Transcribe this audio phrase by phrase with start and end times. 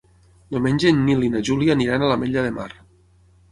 [0.55, 2.69] Diumenge en Nil i na Júlia aniran a l'Ametlla de Mar.